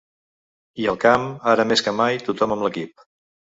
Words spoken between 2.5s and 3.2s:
amb l’equip.